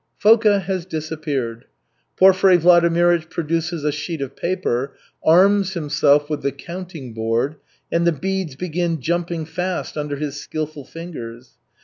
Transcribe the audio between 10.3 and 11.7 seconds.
skilful fingers.